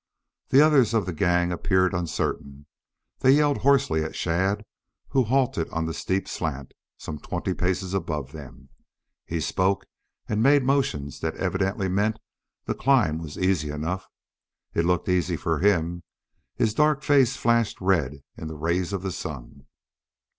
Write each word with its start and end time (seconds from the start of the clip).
The 0.49 0.61
others 0.65 0.95
of 0.95 1.05
the 1.05 1.13
gang 1.13 1.51
appeared 1.51 1.93
uncertain. 1.93 2.65
They 3.19 3.33
yelled 3.33 3.59
hoarsely 3.59 4.03
at 4.03 4.15
Shadd, 4.15 4.65
who 5.09 5.23
halted 5.25 5.69
on 5.69 5.85
the 5.85 5.93
steep 5.93 6.27
slant 6.27 6.73
some 6.97 7.19
twenty 7.19 7.53
paces 7.53 7.93
above 7.93 8.31
them. 8.31 8.69
He 9.27 9.39
spoke 9.39 9.85
and 10.27 10.41
made 10.41 10.63
motions 10.63 11.19
that 11.19 11.35
evidently 11.37 11.87
meant 11.87 12.17
the 12.65 12.73
climb 12.73 13.19
was 13.19 13.37
easy 13.37 13.69
enough. 13.69 14.07
It 14.73 14.85
looked 14.85 15.07
easy 15.07 15.37
for 15.37 15.59
him. 15.59 16.01
His 16.55 16.73
dark 16.73 17.03
face 17.03 17.35
flashed 17.37 17.79
red 17.79 18.23
in 18.35 18.47
the 18.47 18.55
rays 18.57 18.93
of 18.93 19.03
the 19.03 19.11
sun. 19.11 19.67